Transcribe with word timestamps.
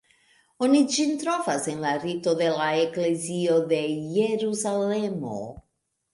Oni 0.67 0.79
ĝin 0.95 1.11
trovas 1.23 1.67
en 1.73 1.83
la 1.87 1.91
Rito 2.05 2.33
de 2.41 2.47
la 2.55 2.71
Eklezio 2.87 3.59
de 3.75 3.83
Jerusalemo. 4.17 5.37